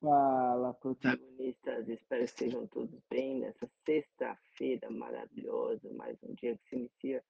[0.00, 6.76] Fala, protagonistas, espero que estejam todos bem nessa sexta-feira maravilhosa, mais um dia que se
[6.76, 7.24] inicia.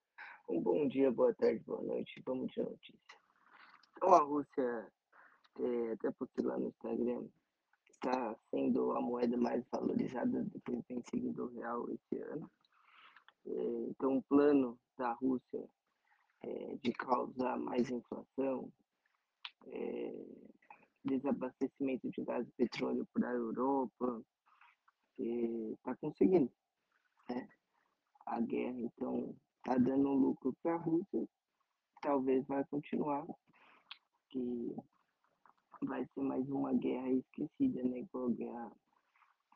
[0.47, 3.17] Um bom dia, boa tarde, boa noite, vamos de notícia.
[3.97, 4.87] Então, a Rússia,
[5.59, 7.27] é, até porque lá no Instagram,
[7.89, 12.51] está sendo a moeda mais valorizada depois de ter seguido o real esse ano.
[13.47, 13.51] É,
[13.89, 15.67] então, o plano da Rússia
[16.43, 18.71] é, de causar mais inflação,
[19.65, 20.13] é,
[21.05, 24.21] desabastecimento de gás e petróleo para a Europa,
[25.17, 26.51] está conseguindo.
[27.29, 27.47] Né?
[28.25, 31.27] A guerra, então, está dando lucro para a Rússia,
[32.01, 33.25] talvez vai continuar,
[34.29, 34.75] que
[35.81, 37.99] vai ser mais uma guerra esquecida, né?
[37.99, 38.71] Igual a guerra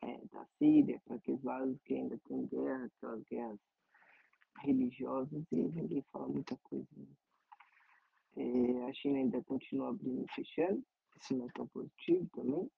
[0.02, 3.58] é, da Síria, para aqueles lados que ainda tem guerra, aquelas guerras
[4.62, 6.88] religiosas, e ninguém fala muita coisa.
[6.96, 7.06] Né?
[8.36, 10.84] É, a China ainda continua abrindo e fechando,
[11.54, 12.70] tão positivo também.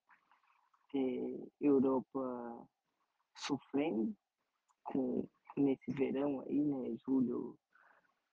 [0.94, 2.66] É, Europa
[3.34, 4.16] sofrendo
[4.84, 7.58] com nesse verão aí, né, julho,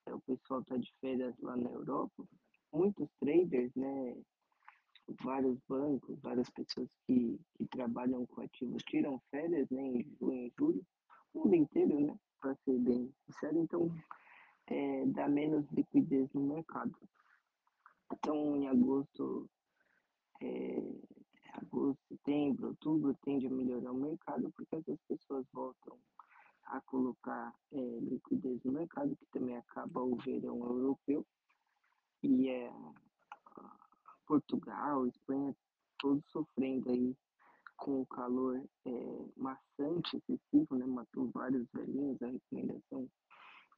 [0.06, 2.26] é, o pessoal está de férias lá na Europa.
[2.72, 4.16] Muitos traders, né,
[5.22, 10.86] vários bancos, várias pessoas que, que trabalham com ativos tiram férias, né, em julho,
[11.34, 13.60] o mundo inteiro, né, para ser bem sincero.
[13.60, 13.96] Então,
[14.68, 16.98] é, dá menos liquidez no mercado.
[18.12, 19.50] Então, em agosto,
[20.42, 20.82] é,
[21.54, 25.98] agosto, setembro, outubro, tende a melhorar o mercado, porque as pessoas voltam
[26.66, 31.26] a colocar é, liquidez no mercado, que também acaba o verão europeu,
[32.24, 32.72] e é,
[34.26, 35.54] Portugal, Espanha,
[36.00, 37.16] todos sofrendo aí
[37.76, 40.86] com o calor é, maçante, excessivo, né?
[40.86, 43.10] Matou vários velhinhos, a recomendação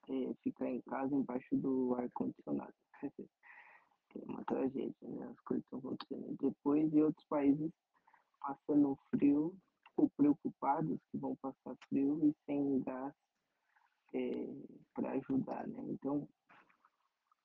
[0.08, 2.74] é ficar em casa embaixo do ar-condicionado.
[3.02, 5.28] é uma tragédia, né?
[5.32, 6.38] As coisas estão acontecendo.
[6.40, 7.72] Depois, em outros países,
[8.40, 9.58] passando frio,
[9.98, 13.14] ou preocupados que vão passar frio e sem gás
[14.14, 14.48] é,
[14.94, 15.84] para ajudar, né?
[15.90, 16.28] Então,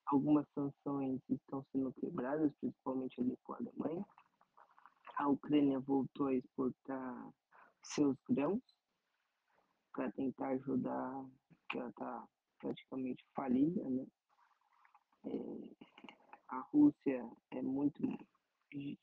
[0.07, 4.05] algumas sanções estão sendo quebradas, principalmente ali com a Alemanha.
[5.17, 7.31] A Ucrânia voltou a exportar
[7.83, 8.63] seus grãos
[9.93, 11.25] para tentar ajudar,
[11.69, 12.29] que ela está
[12.59, 14.07] praticamente falida, né?
[15.27, 15.91] É,
[16.49, 18.01] a Rússia é muito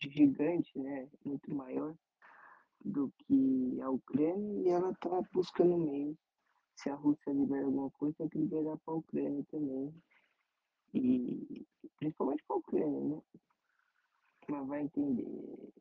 [0.01, 1.09] gigante, né?
[1.23, 1.95] Muito maior
[2.83, 6.17] do que a Ucrânia e ela está buscando meios.
[6.75, 9.93] Se a Rússia libera alguma coisa, tem que liberar para a Ucrânia também.
[10.93, 11.65] E
[11.97, 13.21] principalmente para a Ucrânia, né?
[14.49, 15.73] Mas vai entender.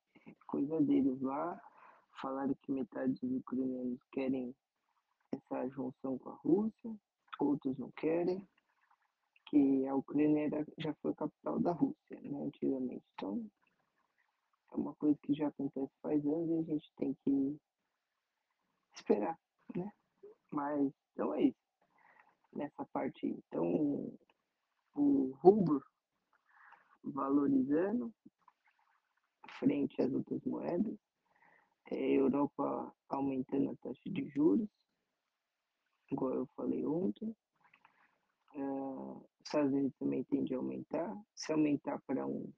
[0.47, 1.61] Coisa deles lá.
[2.21, 4.55] Falaram que metade dos ucranianos querem
[5.33, 6.97] essa junção com a Rússia,
[7.39, 8.49] outros não querem.
[9.51, 13.05] Que a Ucrânia era, já foi a capital da Rússia, né, antigamente.
[13.15, 13.45] Então,
[14.77, 17.59] é uma coisa que já acontece faz anos e a gente tem que
[18.95, 19.39] esperar,
[19.75, 19.91] né?
[20.51, 21.67] Mas, então é isso.
[22.53, 24.17] Nessa parte, então,
[24.95, 25.83] o rubro
[27.03, 28.13] valorizando
[29.59, 30.99] frente às outras moedas,
[31.91, 34.69] é, Europa aumentando a taxa de juros,
[36.11, 37.35] igual eu falei ontem,
[38.55, 42.53] uh, Estados Unidos também tende a aumentar, se aumentar para um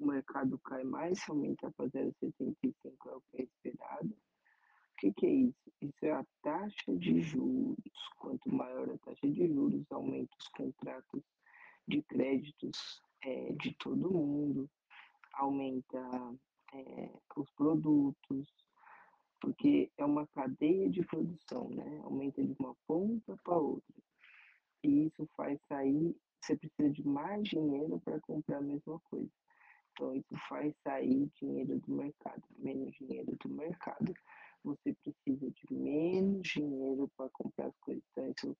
[0.00, 2.74] o mercado cai mais, se aumentar para 0,75
[3.06, 4.08] é o que é esperado.
[4.08, 5.72] O que, que é isso?
[5.80, 7.76] Isso é a taxa de juros.
[8.16, 11.22] Quanto maior a taxa de juros, aumenta os contratos
[11.86, 14.70] de créditos é, de todo mundo,
[15.34, 15.98] aumenta
[16.72, 18.48] é, os produtos,
[19.40, 22.00] porque é uma cadeia de produção, né?
[22.04, 23.94] Aumenta de uma ponta para outra.
[24.82, 29.30] E isso faz sair, você precisa de mais dinheiro para comprar a mesma coisa.
[30.14, 32.42] Isso faz sair dinheiro do mercado.
[32.58, 34.14] Menos dinheiro do mercado,
[34.64, 38.02] você precisa de menos dinheiro para comprar as coisas.
[38.10, 38.56] Então, isso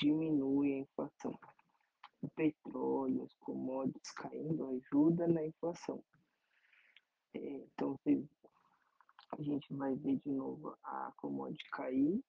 [0.00, 1.38] diminui a inflação.
[2.22, 6.02] O petróleo, as commodities caindo ajuda na inflação.
[7.34, 8.28] É, então, se
[9.38, 12.22] a gente vai ver de novo a commodity cair,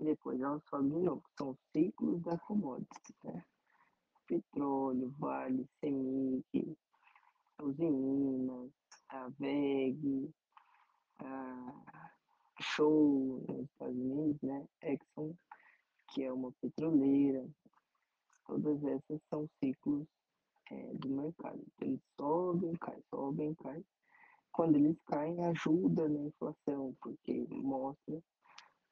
[0.00, 1.22] depois ela sobe de novo.
[1.38, 3.44] São ciclos da commodity, né?
[4.26, 6.76] Petróleo, Vale, Semic,
[7.62, 8.70] Usiminas,
[9.08, 10.30] a VEG,
[11.18, 12.12] a
[12.60, 14.66] Show nos Estados Unidos, né?
[14.82, 15.34] Exxon,
[16.10, 17.48] que é uma petroleira.
[18.46, 20.06] Todas essas são ciclos
[20.70, 21.64] é, do mercado.
[21.80, 23.84] Eles sobem, caem, sobem, caem.
[24.52, 28.22] Quando eles caem, ajuda na inflação, porque mostra,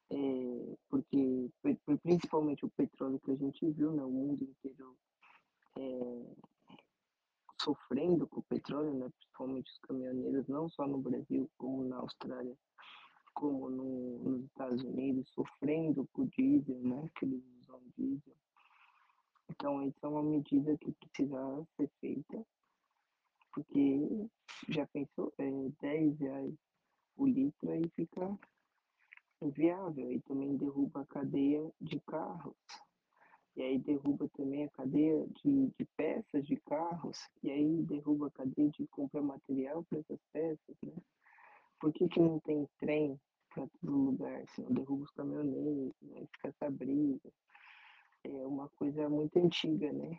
[0.09, 1.49] é, porque
[2.01, 4.97] principalmente o petróleo que a gente viu, né, o mundo inteiro
[5.77, 6.35] é,
[7.63, 12.55] sofrendo com o petróleo, né, principalmente os caminhoneiros, não só no Brasil, como na Austrália,
[13.33, 18.35] como no, nos Estados Unidos, sofrendo com o diesel, né, que eles usam diesel.
[19.49, 22.45] Então, isso é uma medida que precisa ser feita,
[23.53, 24.29] porque
[24.69, 26.53] já pensou, é 10 reais
[27.17, 28.39] o litro aí fica
[29.41, 32.55] inviável e também derruba a cadeia de carros.
[33.55, 38.31] E aí derruba também a cadeia de, de peças de carros, e aí derruba a
[38.31, 40.93] cadeia de comprar material para essas peças, né?
[41.79, 43.19] Por que, que não tem trem
[43.49, 44.47] para todo lugar?
[44.49, 46.25] Se não derruba os caminhoneiros, né?
[46.33, 47.29] fica essa briga.
[48.23, 50.17] É uma coisa muito antiga, né?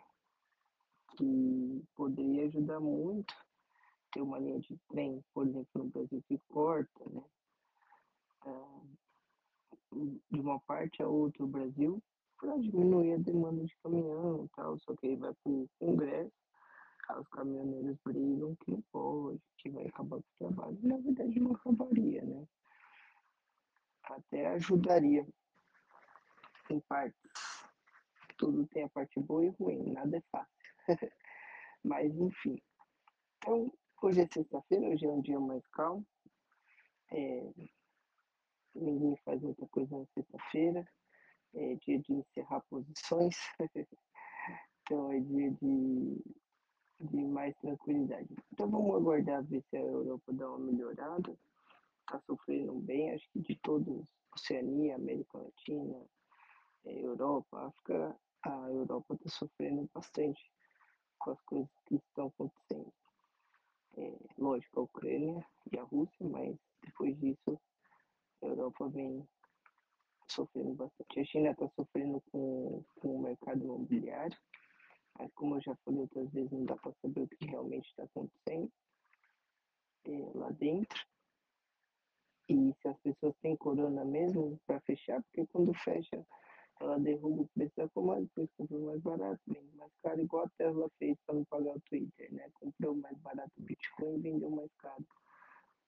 [1.17, 3.33] Que poderia ajudar muito
[4.11, 7.23] ter uma linha de trem, por exemplo, no Brasil que corta, né?
[8.45, 8.81] Ah,
[10.31, 12.03] de uma parte a outra do Brasil
[12.43, 16.33] para diminuir a demanda de caminhão e tal, só que aí vai para o Congresso,
[17.17, 20.77] os caminhoneiros brigam que não pode, que vai acabar com o trabalho.
[20.81, 22.45] Na verdade não acabaria, né?
[24.03, 25.25] Até ajudaria
[26.69, 27.31] em partes.
[28.37, 30.53] Tudo tem a parte boa e ruim, nada é fácil.
[31.81, 32.61] Mas enfim.
[33.37, 36.05] Então, hoje é sexta-feira, hoje é um dia mais calmo.
[37.09, 37.53] É,
[38.75, 40.85] ninguém faz muita coisa na sexta-feira
[41.55, 43.35] é dia de encerrar posições,
[44.81, 46.21] então é dia de,
[46.99, 48.27] de mais tranquilidade.
[48.51, 51.37] Então vamos aguardar ver se a Europa dá uma melhorada.
[52.01, 54.05] Está sofrendo bem, acho que de todos,
[54.35, 56.05] Oceania, América Latina,
[56.85, 60.41] é, Europa, África, a Europa está sofrendo bastante
[61.19, 62.93] com as coisas que estão acontecendo.
[63.95, 67.61] É, lógico, a Ucrânia e a Rússia, mas depois disso
[68.41, 69.25] a Europa vem
[70.33, 71.19] sofrendo bastante.
[71.19, 74.37] A China está sofrendo com, com o mercado imobiliário,
[75.17, 78.03] mas como eu já falei outras vezes, não dá para saber o que realmente está
[78.03, 78.71] acontecendo
[80.05, 80.99] é, lá dentro.
[82.49, 86.25] E se as pessoas têm corona mesmo para fechar, porque quando fecha,
[86.79, 90.49] ela derruba o preço da commodity, depois compra mais barato, vende mais caro, igual a
[90.57, 92.49] Tesla fez para não pagar o Twitter, né?
[92.55, 95.05] Comprou mais barato o Bitcoin e vendeu mais caro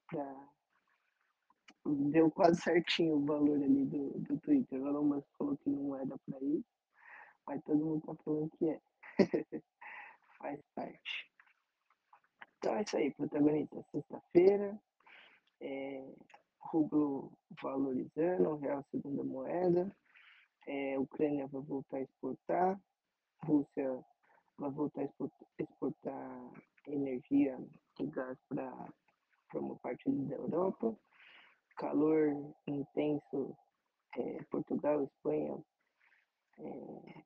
[0.08, 0.50] para
[1.86, 4.82] deu quase certinho o valor ali do, do Twitter.
[4.82, 6.66] O Elon Musk falou que não era para isso,
[7.48, 8.82] mas todo mundo tá falando que é.
[10.38, 11.32] Faz parte.
[12.58, 13.86] Então é isso aí, protagonista.
[13.92, 14.80] Sexta-feira,
[15.62, 16.04] é,
[16.60, 19.96] rublo valorizando, real segunda moeda,
[20.68, 22.82] é, Ucrânia vai voltar a exportar,
[23.44, 24.04] Rússia
[24.58, 26.52] vai voltar a exportar, exportar
[26.88, 27.58] energia
[28.00, 28.90] e gás para
[29.54, 30.98] uma parte da Europa
[31.75, 33.56] calor intenso,
[34.18, 35.63] é, Portugal, Espanha,
[36.60, 37.24] é,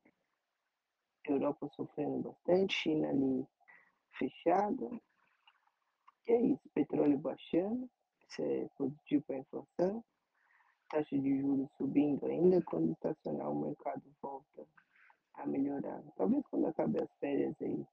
[1.24, 3.46] Europa sofrendo bastante, China ali
[4.18, 4.90] fechada.
[6.26, 7.88] E é isso, petróleo baixando,
[8.28, 10.04] isso é positivo para a inflação,
[10.88, 14.66] taxa de juros subindo ainda, quando estacionar o mercado volta
[15.34, 16.02] a melhorar.
[16.16, 17.86] Talvez quando acabe as férias aí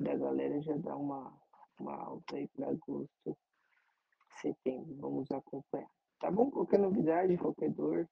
[0.00, 1.32] da galera já dá uma,
[1.78, 3.36] uma alta aí para agosto,
[4.40, 4.96] setembro.
[4.96, 5.90] Vamos acompanhar.
[6.20, 6.50] Tá bom?
[6.50, 8.08] Qualquer novidade, qualquer dor,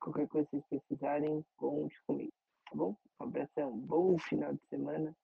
[0.00, 2.32] qualquer coisa que vocês precisarem, conte comigo.
[2.68, 2.96] Tá bom?
[3.20, 5.16] Um abração, bom final de semana.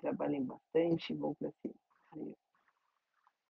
[0.00, 2.34] Trabalhem bastante, bom pra cima.